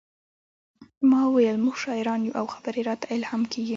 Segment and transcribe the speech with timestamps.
[1.09, 3.69] ما وویل موږ شاعران یو او خبرې راته الهام کیږي